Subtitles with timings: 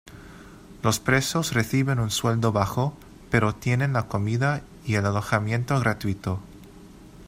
[0.81, 2.97] Los presos reciben un sueldo bajo,
[3.29, 6.39] pero tienen la comida y el alojamiento gratuito.